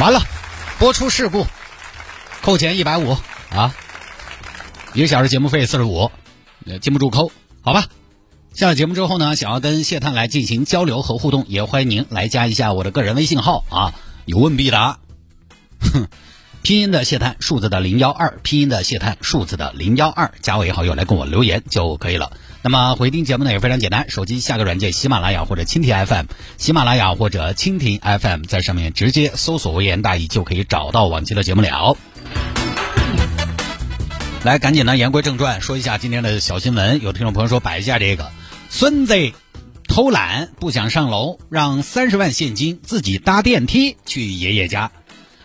[0.00, 0.22] 完了，
[0.78, 1.46] 播出事故，
[2.40, 3.18] 扣钱一百五
[3.50, 3.74] 啊，
[4.94, 6.10] 一个小时节目费四十五，
[6.80, 7.30] 禁不住扣，
[7.60, 7.84] 好吧。
[8.54, 13.92] 下了节目之后呢，想要跟谢探来进行交流和互动，也欢迎您来加一下我的个人微信号啊，
[14.24, 15.00] 有问必答。
[15.92, 16.08] 哼。
[16.62, 22.32] 拼音的谢探，数字的零幺二，拼音的谢探，数字的零幺二，加为好友来跟我留言就可以了。
[22.62, 26.26] 那么回听节目呢也非常简单，手机下个软件喜马拉雅或者蜻蜓 FM，
[26.58, 31.96] 喜马拉雅或者蜻蜓 FM，在上面直接搜索“微言大义”就可以找到往期的节目了。
[34.44, 37.02] 来，赶紧呢言归正传，说一下今天的小新闻。
[37.02, 38.30] 有听众朋友说摆一下这个，
[38.68, 39.14] 孙子
[39.88, 44.90] 偷懒不想上楼，让三十万现金自己搭电梯去爷爷家。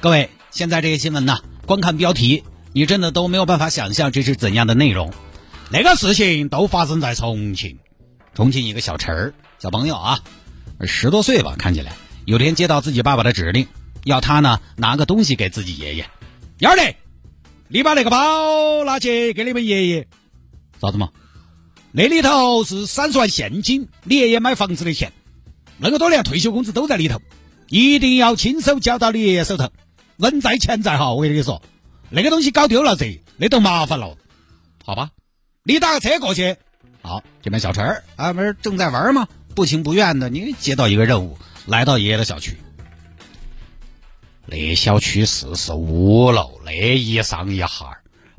[0.00, 0.30] 各位。
[0.50, 5.12] 现在这些新闻呢，光看标题，你真的都没有办法想象这是怎样的内容。
[5.70, 7.78] 那个事情都发生在重庆，
[8.34, 10.20] 重庆一个小陈儿小朋友啊，
[10.80, 11.92] 十多岁吧，看起来。
[12.24, 13.68] 有天接到自己爸爸的指令，
[14.04, 16.08] 要他呢拿个东西给自己爷爷。
[16.58, 16.96] 幺儿嘞，
[17.68, 20.08] 你把那个包拿去给你们爷爷。
[20.80, 21.10] 啥子嘛？
[21.92, 25.12] 那里头是三十万现金，你爷爷买房子的钱，
[25.76, 27.20] 那么多年退休工资都在里头，
[27.68, 29.70] 一定要亲手交到你爷爷手头。
[30.16, 31.60] 人在钱在哈，我跟你说，
[32.08, 34.16] 那个东西搞丢了这那都麻烦了，
[34.82, 35.10] 好吧？
[35.68, 36.56] 你打个车过去，
[37.02, 39.28] 好，这边小陈儿啊，不是正在玩吗？
[39.54, 42.56] 不情不愿的，你接到一个任务，来到爷爷的小区。
[44.46, 47.68] 那小区四十五楼，那一上一下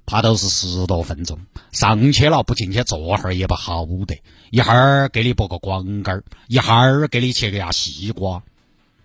[0.07, 1.37] 怕都是十多分钟。
[1.71, 8.41] 上去了不进去坐会儿也不好得，一会儿给你播个广告，一会儿给你切个呀西瓜。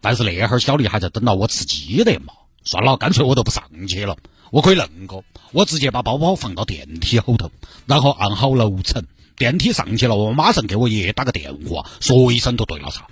[0.01, 2.33] 但是那会儿小丽还在等到我吃鸡的嘛。
[2.63, 4.17] 算了，干脆我都不上去了。
[4.55, 7.51] 我可以恁个，我直接把包包放到电梯后头，
[7.87, 9.03] 然后按好楼层，
[9.35, 13.05] 电梯上去了，我马上给我爷爷打个电话，说一声就对了噻。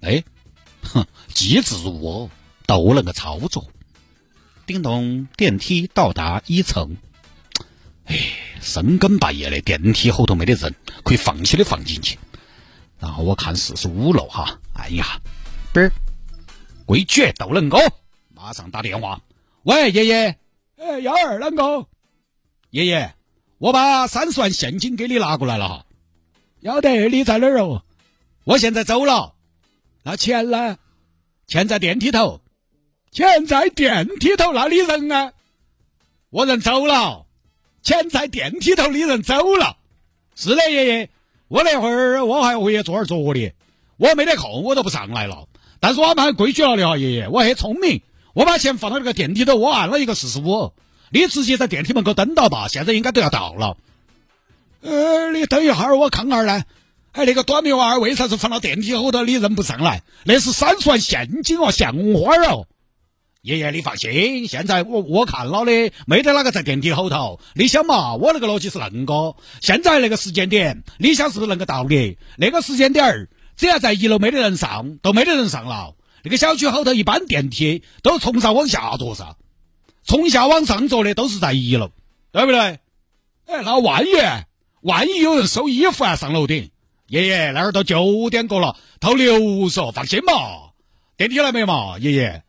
[0.00, 0.24] 哎，
[0.80, 1.04] 哼，
[1.34, 2.30] 机智如我，
[2.64, 3.68] 都能够操作。
[4.64, 6.96] 叮咚，电梯到达一层。
[8.06, 8.16] 哎，
[8.62, 10.74] 深更半夜的，电梯后头没得人，
[11.04, 12.18] 可以放心的放进去。
[12.98, 15.20] 然后我看四十五楼哈，哎呀，
[15.74, 15.92] 不是，
[16.86, 17.78] 规矩都能够。
[18.34, 19.20] 马上打电话，
[19.64, 20.38] 喂，爷爷，
[20.80, 21.88] 哎，幺儿啷个？
[22.70, 23.12] 爷爷，
[23.58, 25.86] 我把三十万现金给你拿过来了哈。
[26.60, 27.82] 要得，你在哪儿哦？
[28.44, 29.34] 我现在走了。
[30.04, 30.78] 那钱呢？
[31.48, 32.40] 钱在电梯头。
[33.10, 35.32] 钱在电梯头，那你人呢？
[36.30, 37.26] 我人走了。
[37.82, 39.78] 钱在电梯头，你人走了。
[40.36, 41.10] 是的，爷爷，
[41.48, 43.56] 我那会儿我还回去做点作业，
[43.96, 45.48] 我没得空，我都不上来了。
[45.80, 48.00] 但是我们还规矩了的哈，爷爷，我很聪明。
[48.38, 50.72] 我把钱放到那个电梯头，我按了一个四十五，
[51.10, 53.76] 你直接在电梯门口等到吧，现在应该都要到了。
[54.80, 56.62] 呃，你等一下儿，我看看呢。
[57.10, 60.02] 哎，那个短命娃儿为啥子放到电梯后头，你认不上来？
[60.22, 62.68] 那是三十万现金哦，像花哦。
[63.42, 67.40] 爷爷，你放心，现在我我看了的，没得哪个在电梯后头。
[67.54, 72.18] 你想嘛，我那个逻辑是恁个，现在那个时间点，你想是不是恁个道理？
[72.36, 75.94] 那个时间点儿，只要在一楼没得人上，都没得人上了。
[76.28, 79.36] 这个小区后头一般电梯都从上往下坐噻，
[80.04, 81.90] 从下往上坐的都是在一楼，
[82.32, 82.58] 对不对？
[83.46, 84.10] 哎，那万一
[84.82, 86.70] 万一有人收衣服啊上楼顶，
[87.06, 90.34] 爷爷那儿都九点过了，偷六十，放心嘛。
[91.16, 92.42] 电梯来没嘛，爷爷？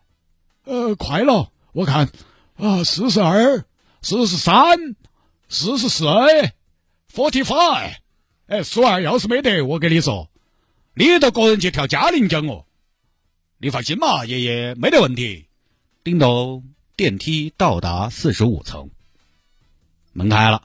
[0.66, 2.10] 呃，快了，我看
[2.58, 3.64] 啊，四十二、
[4.02, 4.78] 四十三、
[5.48, 6.04] 四十四
[7.16, 7.94] ，forty five。
[8.48, 10.30] 哎，叔儿，要是没得，我跟你说，
[10.96, 12.66] 你都个人去跳嘉陵江哦。
[13.62, 15.46] 你放心嘛，爷爷没得问题。
[16.02, 16.64] 叮咚，
[16.96, 18.90] 电梯到达四十五层，
[20.14, 20.64] 门开了，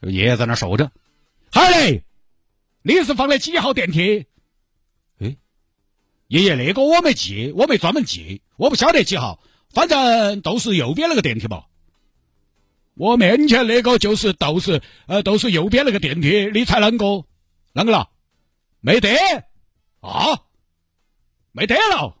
[0.00, 0.90] 爷爷在那守着。
[1.52, 2.04] 哈嘞，
[2.80, 4.24] 你是放的几号电梯？
[5.18, 5.36] 哎，
[6.28, 11.66] 爷爷那个我没记，我没专门记，我不晓得几号，反正都是右边那个电梯吧。
[12.94, 17.26] 我面前那个就是都是呃都是右边那个电梯，你猜啷个？
[17.74, 18.08] 啷个了？
[18.80, 19.14] 没得
[20.00, 20.45] 啊？
[21.56, 22.14] 没得了，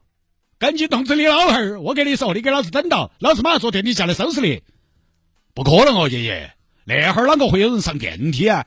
[0.58, 1.78] 赶紧通知你老汉儿！
[1.82, 4.62] 我跟你说，你给老子等到，老子马上坐电梯下来收拾你。
[5.52, 6.54] 不可能哦，爷爷，
[6.86, 8.64] 那会儿啷个会有人上电梯啊？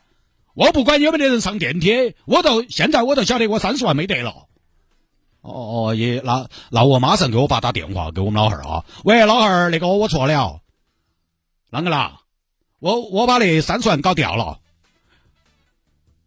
[0.54, 4.46] 我不管有没得人上电梯，我都现在我都晓得我三十万没得了。
[5.42, 8.86] 哦哦，爷，那那我马上给我爸打电话，给我们老汉儿啊。
[9.04, 10.62] 喂，老汉儿，那个我错了，
[11.72, 12.22] 啷个啦？
[12.78, 14.60] 我我把那三十万搞掉了。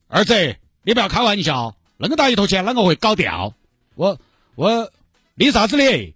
[0.08, 3.54] 儿子，你不要开玩笑，那么大一头钱，啷个会搞掉？
[3.94, 4.18] 我
[4.54, 4.92] 我，
[5.34, 6.14] 你啥子你？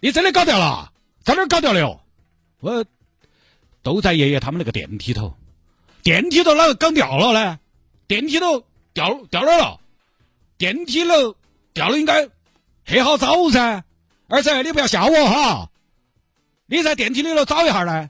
[0.00, 0.92] 你真的搞掉了？
[1.22, 2.00] 在哪儿搞掉的哟？
[2.60, 2.84] 我
[3.82, 5.34] 都在爷爷他们那个电梯头，
[6.02, 7.58] 电梯头哪个搞掉了呢？
[8.06, 9.80] 电梯头掉掉哪儿了？
[10.58, 11.34] 电梯楼
[11.72, 12.28] 掉了应该
[12.84, 13.84] 很好找噻。
[14.28, 15.70] 儿子，你不要吓我哈，
[16.66, 18.08] 你在电梯里头找一下呢。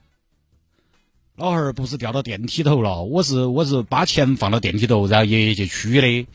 [1.36, 6.26] 老汉儿不是掉到电梯头了，我是我是把钱放到电梯头，然后爷爷去取的，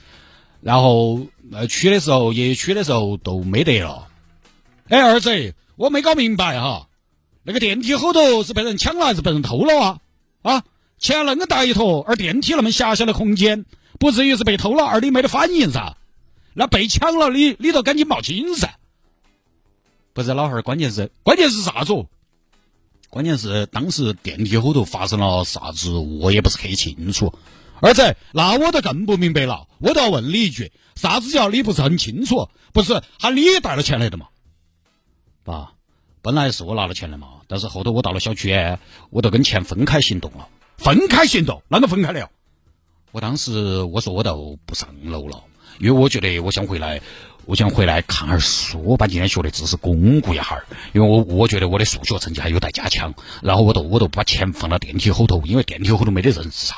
[0.62, 4.08] 然后呃取的时候爷爷取的时候都没得了。
[4.88, 6.88] 哎，儿子，我没搞明白哈，
[7.44, 10.00] 那个电梯后头是被人抢了还是被人偷了啊？
[10.42, 10.64] 啊，
[10.98, 13.66] 钱那么大一坨，而电梯那么狭小的空间，
[14.00, 15.96] 不至于是被偷了，而你没得反应噻？
[16.54, 18.78] 那被抢了，你你都赶紧报警噻！
[20.14, 21.94] 不是老汉儿，关键是关键是啥子？
[23.10, 27.34] 关键是当时电梯后头发生了啥子，我也不是很清楚。
[27.82, 32.50] 儿子，那我就更不明白了，我都要问你一句：啥子叫你不是很清楚？
[32.74, 34.28] 不是喊你带了钱来的嘛？
[35.44, 35.72] 爸，
[36.22, 38.54] 本来是我拿了钱的嘛，但是后头我到了小区，
[39.10, 40.48] 我都跟钱分开行动了。
[40.78, 41.64] 分开行动？
[41.70, 42.30] 啷个分开了？
[43.12, 45.44] 我当时我说我都不上楼了，
[45.80, 47.02] 因为我觉得我想回来。
[47.46, 50.68] 我想回来看儿书，把今天学的知识巩固一下儿。
[50.94, 53.12] 因为我我觉得我的数学成绩还有待加强。
[53.42, 56.76] 然后我都我都把钱放到电梯后头，因为电梯后头没得人啥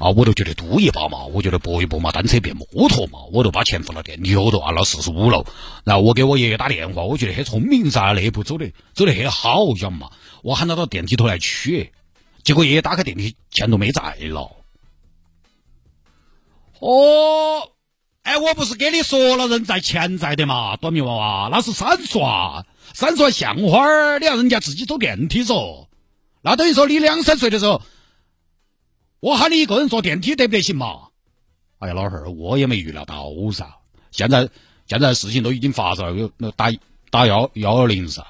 [0.00, 5.44] 啊，我都觉得赌一把嘛，我觉得搏一搏嘛，单车变摩托嘛，我都把钱放到电梯后头啊，那四十五楼。
[5.84, 10.10] 然后我给我爷爷打电话，我觉得很聪明噻，那一步走的走得很好，晓得嘛？
[10.42, 11.92] 我喊他到电梯头来取，
[12.42, 14.50] 结果爷爷打开电梯，钱都没在了。
[16.78, 17.70] 哦。
[18.22, 22.64] 哎，我不是给你说了，人在钱在的嘛，短命娃娃，那是闪烁，
[22.94, 25.86] 闪烁像花儿，你要人家自己走电梯嗦。
[26.42, 27.82] 那等于说你两三岁的时候，
[29.20, 31.08] 我喊你一个人坐电梯得不得行嘛？
[31.78, 33.66] 哎呀，老汉儿，我也没预料到噻。
[34.10, 34.48] 现在
[34.86, 36.70] 现在事情都已经发生了，有那打
[37.10, 38.26] 打幺幺二零噻。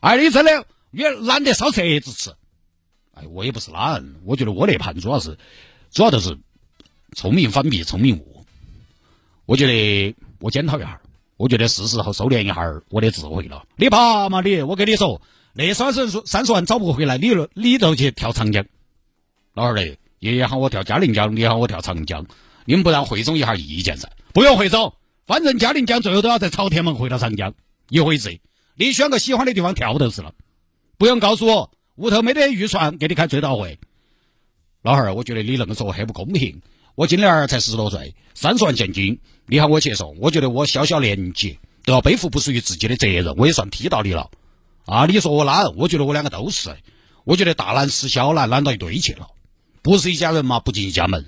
[0.00, 2.30] 哎，你真的也懒得烧车子吃。
[3.14, 5.36] 哎，我也不是懒，我觉得我那盘主要是
[5.90, 6.38] 主要就是
[7.14, 8.44] 聪明反比聪明误。
[9.44, 11.00] 我觉得我检讨一下，
[11.36, 12.54] 我觉得是时候收敛一下
[12.90, 13.64] 我的智慧了。
[13.76, 14.62] 你怕嘛你？
[14.62, 15.20] 我跟你说，
[15.52, 18.64] 那三十三十万找不回来，你你就去跳长江。
[19.54, 22.26] 老二嘞，爷爷喊我跳嘉陵江，你喊我跳长江，
[22.64, 24.08] 你们不让汇总一下意见噻？
[24.32, 24.94] 不用汇总，
[25.26, 27.54] 反正嘉陵江最后都要在朝天门回到长江，
[27.88, 28.40] 一回事。
[28.74, 30.32] 你选个喜欢的地方跳就是了，
[30.96, 33.78] 不用告诉我屋头没得预算给你开追悼会。
[34.82, 36.62] 老汉儿，我觉得你那么说很不公平。
[36.94, 44.30] 我今年儿才十多岁，三十万现金，你喊我去送，我觉得我小小年纪都要背负不属于自己的责任，我也算踢到你了。
[44.84, 46.76] 啊，你说我懒，我觉得我两个都是，
[47.24, 49.28] 我觉得大懒使小懒，懒到一堆去了。
[49.88, 51.24] 不是一家人嘛，不进一家门，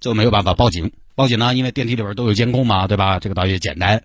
[0.00, 3.18] 这没有办法报警，报警呢，因为电梯里边都有监控嘛，对吧？
[3.18, 4.02] 这个倒也简单。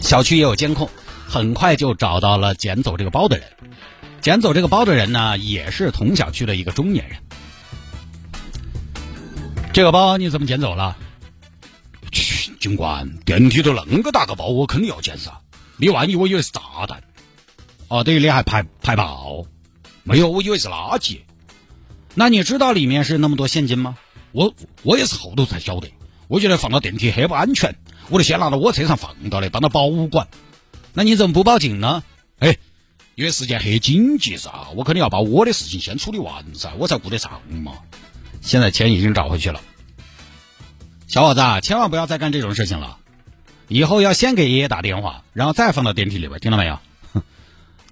[0.00, 0.90] 小区也有监控，
[1.28, 3.46] 很快就找到了捡走这个包的人。
[4.20, 7.16] 捡走这个包的人呢，也是同小区的一个中年人。
[9.72, 10.96] 这个包你怎么捡走了？
[12.10, 15.30] 去，警官，电梯都那么大个包，我肯定要捡噻。
[15.76, 17.00] 你万一我以为是炸弹，
[17.86, 19.46] 哦，等于你还排排爆？
[20.02, 21.20] 没有，我以为是垃圾。
[22.14, 23.96] 那你知道里面是那么多现金吗？
[24.32, 25.92] 我我也是后头才晓得。
[26.26, 27.76] 我觉得放到电梯很不安全，
[28.08, 30.26] 我就先拿到我车上放到的，当到保管。
[30.92, 32.02] 那你怎么不报警呢？
[32.38, 32.56] 哎，
[33.14, 37.72] 因为事件很紧急噻，我肯定要把我的事情先处理完噻，我才顾得上嘛。
[38.40, 39.60] 现在钱已经找回去了，
[41.06, 42.98] 小伙子，千万不要再干这种事情了。
[43.68, 46.78] 以后要先给爷爷打电话，然后再放到电梯里边，听到没有？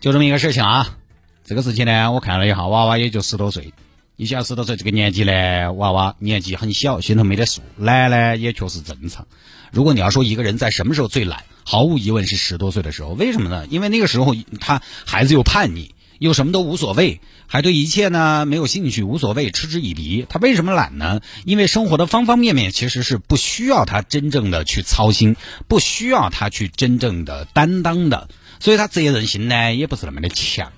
[0.00, 0.97] 就这么一个事情啊。
[1.45, 3.73] 这个事情呢，我看了一下，娃娃也就十多岁。
[4.16, 9.26] 你想十多岁这个年纪呢，娃娃年纪很小，心头没得数，懒呢也确实正常。
[9.73, 13.11] 如果你要说一个人在什么时候最懒，毫无疑问是十多岁的时候。
[13.11, 13.66] 为什么呢？
[13.71, 15.95] 因为那个时候他孩子又叛逆。
[16.19, 20.25] 又什么都无所谓，还对一切呢没有兴趣，无所谓，嗤之以鼻。
[20.28, 21.21] 他为什么懒呢？
[21.45, 25.35] 因为生活的方方面面其实是不需要他真正的去操心，
[25.66, 28.28] 不需要他去真正的担当的，
[28.61, 30.71] 所以他责任心呢也不是那么的强。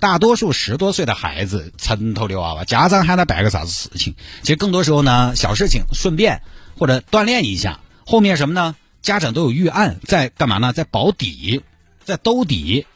[0.00, 6.42] 大多数十多岁的孩子，城头的娃娃，家长喊他办个啥子事情，其实更多时候呢小事情，顺便
[6.76, 8.74] 或者锻炼一下，后面什么呢？
[9.02, 10.72] 家长都有预案，在干嘛呢？
[10.72, 11.62] 在保底，
[12.04, 12.86] 在兜底。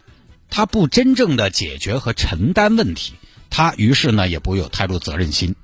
[0.50, 3.14] 他不真正的解决和承担问题，
[3.50, 5.56] 他于是呢也不有太多责任心。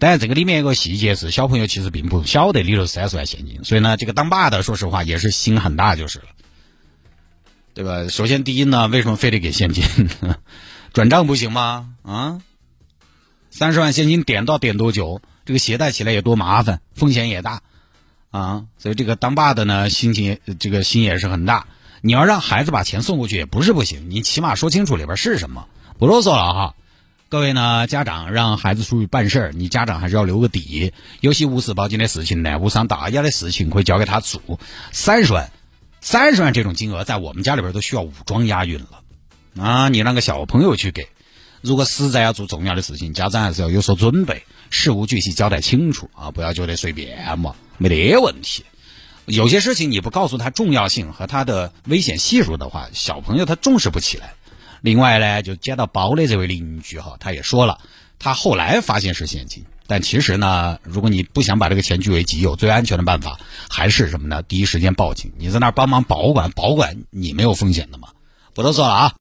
[0.00, 6.24] 但这个里面有个细节是，小朋友其实并不晓得里头三十万现金，所以呢，这个当爸的说实话也是心很大就是了，
[7.74, 8.08] 对吧？
[8.08, 9.84] 首先第一呢，为什么非得给现金？
[10.92, 11.90] 转账不行吗？
[12.02, 12.40] 啊，
[13.50, 15.22] 三十万现金点到点多久？
[15.46, 17.62] 这个携带起来也多麻烦，风险也大
[18.30, 18.64] 啊！
[18.78, 21.66] 所以这个当爸的呢，心情这个心也是很大。
[22.02, 25.66] 你要让孩子把钱送过去也不是不行，你起码说清楚里边是什么。
[25.98, 26.74] 不啰嗦了哈，
[27.28, 30.92] 各位呢，家长让孩子出去办事儿，你家长还是要留个底。
[31.20, 34.40] 尤其无事报警的事情呢，无伤大雅的事情可以交给他做。
[34.92, 35.50] 三十万，
[36.00, 39.02] 三十万这种金额在我们家里边都需要武装押运了
[39.62, 39.88] 啊！
[39.88, 41.08] 你让个小朋友去给，
[41.60, 46.30] 如果实在要做重要的事情，家长还是要有所准备，事无巨细交代清楚啊！
[46.30, 48.64] 不要觉得随便嘛，没得问题。
[49.26, 54.34] 有些事情你不告诉他重要性和他的危险系数的话，小朋友他重视不起来。
[54.80, 57.78] 另外呢，就捡到包的这位邻居哈，他也说了，
[58.18, 64.40] 他后来发现是现金，但其实呢，如果你不想把这个钱据为己有，最安全的办法还是什么呢？
[64.44, 68.10] 第一时间报警，你在那儿帮忙保管，保管你没有风险的嘛，
[68.54, 69.14] 不多说了啊。